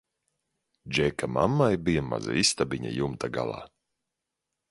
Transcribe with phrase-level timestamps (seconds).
[0.95, 3.61] Džeka mammai bija maza istabiņa jumta galā.